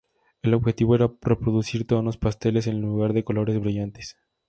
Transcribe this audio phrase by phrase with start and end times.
[0.41, 4.17] El objetivo era reproducir tonos pasteles en lugar de colores brillantes.